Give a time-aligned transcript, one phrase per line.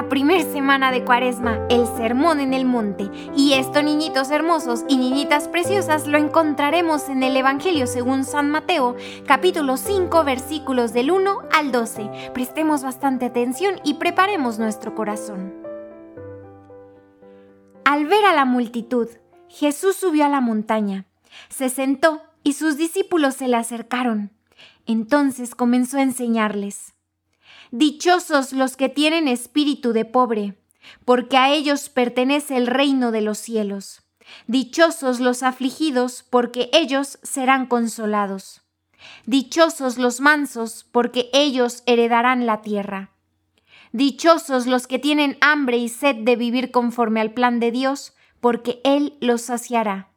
[0.00, 3.10] la primer semana de Cuaresma, el Sermón en el Monte.
[3.36, 8.96] Y esto, niñitos hermosos y niñitas preciosas, lo encontraremos en el Evangelio según San Mateo,
[9.26, 12.30] capítulo 5, versículos del 1 al 12.
[12.32, 15.52] Prestemos bastante atención y preparemos nuestro corazón.
[17.84, 19.08] Al ver a la multitud,
[19.50, 21.04] Jesús subió a la montaña,
[21.50, 24.30] se sentó y sus discípulos se le acercaron.
[24.86, 26.94] Entonces comenzó a enseñarles.
[27.72, 30.58] Dichosos los que tienen espíritu de pobre,
[31.04, 34.02] porque a ellos pertenece el reino de los cielos.
[34.48, 38.62] Dichosos los afligidos, porque ellos serán consolados.
[39.24, 43.10] Dichosos los mansos, porque ellos heredarán la tierra.
[43.92, 48.80] Dichosos los que tienen hambre y sed de vivir conforme al plan de Dios, porque
[48.82, 50.10] Él los saciará.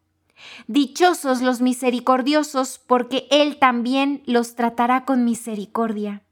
[0.65, 6.22] Dichosos los misericordiosos, porque Él también los tratará con misericordia.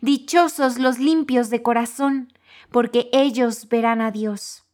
[0.00, 2.32] Dichosos los limpios de corazón,
[2.70, 4.64] porque ellos verán a Dios.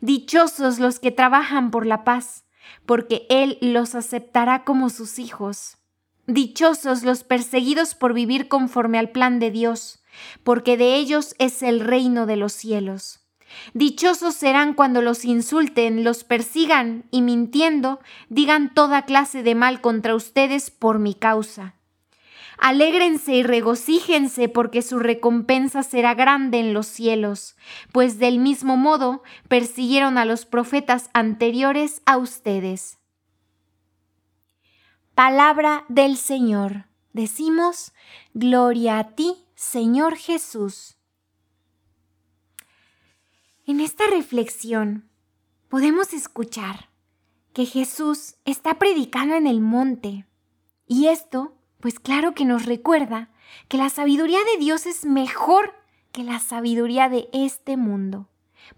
[0.00, 2.44] Dichosos los que trabajan por la paz,
[2.84, 5.78] porque Él los aceptará como sus hijos.
[6.26, 10.02] Dichosos los perseguidos por vivir conforme al plan de Dios,
[10.42, 13.20] porque de ellos es el reino de los cielos.
[13.74, 20.14] Dichosos serán cuando los insulten, los persigan y mintiendo digan toda clase de mal contra
[20.14, 21.74] ustedes por mi causa.
[22.58, 27.56] Alégrense y regocíjense porque su recompensa será grande en los cielos,
[27.92, 32.98] pues del mismo modo persiguieron a los profetas anteriores a ustedes.
[35.14, 36.86] Palabra del Señor.
[37.12, 37.92] Decimos,
[38.34, 40.96] Gloria a ti, Señor Jesús.
[43.66, 45.08] En esta reflexión
[45.68, 46.90] podemos escuchar
[47.52, 50.26] que Jesús está predicando en el monte
[50.86, 53.28] y esto pues claro que nos recuerda
[53.68, 55.74] que la sabiduría de Dios es mejor
[56.12, 58.28] que la sabiduría de este mundo,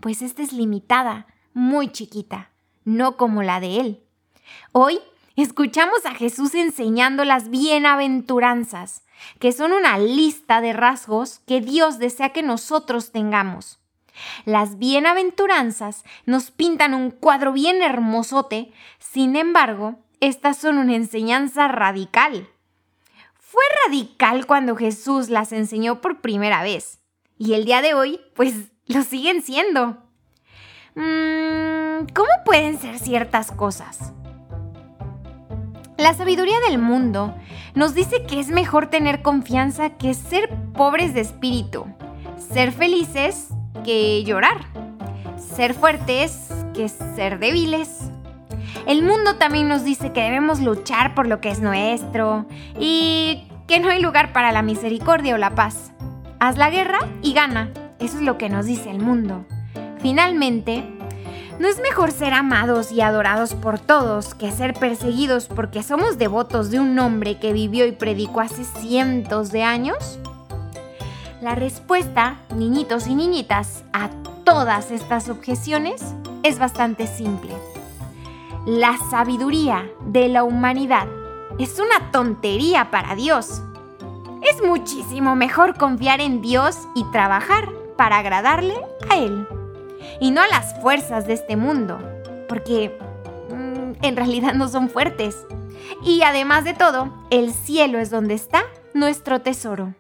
[0.01, 2.51] pues esta es limitada, muy chiquita,
[2.85, 4.03] no como la de Él.
[4.73, 4.99] Hoy
[5.37, 9.05] escuchamos a Jesús enseñando las bienaventuranzas,
[9.39, 13.79] que son una lista de rasgos que Dios desea que nosotros tengamos.
[14.45, 22.49] Las bienaventuranzas nos pintan un cuadro bien hermosote, sin embargo, estas son una enseñanza radical
[23.51, 27.01] fue radical cuando Jesús las enseñó por primera vez.
[27.39, 28.55] Y el día de hoy, pues
[28.87, 29.97] lo siguen siendo.
[30.95, 34.13] Mm, ¿Cómo pueden ser ciertas cosas?
[35.97, 37.35] La sabiduría del mundo
[37.75, 41.87] nos dice que es mejor tener confianza que ser pobres de espíritu,
[42.53, 43.49] ser felices
[43.83, 44.59] que llorar,
[45.39, 48.08] ser fuertes que ser débiles.
[48.87, 52.47] El mundo también nos dice que debemos luchar por lo que es nuestro
[52.79, 55.93] y que no hay lugar para la misericordia o la paz.
[56.41, 57.71] Haz la guerra y gana.
[57.99, 59.45] Eso es lo que nos dice el mundo.
[60.01, 60.85] Finalmente,
[61.59, 66.71] ¿no es mejor ser amados y adorados por todos que ser perseguidos porque somos devotos
[66.71, 70.19] de un hombre que vivió y predicó hace cientos de años?
[71.43, 74.11] La respuesta, niñitos y niñitas, a
[74.45, 76.03] todas estas objeciones
[76.43, 77.53] es bastante simple.
[78.69, 81.09] La sabiduría de la humanidad
[81.59, 83.63] es una tontería para Dios.
[84.43, 88.75] Es muchísimo mejor confiar en Dios y trabajar para agradarle
[89.09, 89.49] a Él
[90.21, 91.99] y no a las fuerzas de este mundo,
[92.47, 92.95] porque
[93.49, 95.47] mm, en realidad no son fuertes.
[96.05, 99.95] Y además de todo, el cielo es donde está nuestro tesoro.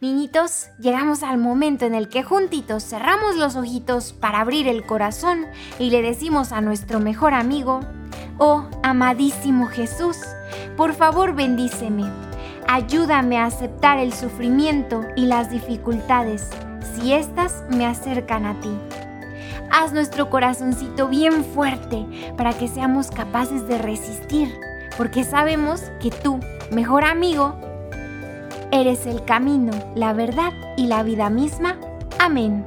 [0.00, 5.46] Niñitos, llegamos al momento en el que juntitos cerramos los ojitos para abrir el corazón
[5.78, 7.80] y le decimos a nuestro mejor amigo,
[8.38, 10.18] Oh, amadísimo Jesús,
[10.76, 12.10] por favor bendíceme.
[12.66, 16.50] Ayúdame a aceptar el sufrimiento y las dificultades
[16.94, 18.70] si éstas me acercan a ti.
[19.70, 22.04] Haz nuestro corazoncito bien fuerte
[22.36, 24.52] para que seamos capaces de resistir,
[24.96, 26.40] porque sabemos que tú,
[26.72, 27.56] mejor amigo,
[28.74, 31.78] eres el camino, la verdad y la vida misma.
[32.18, 32.66] Amén.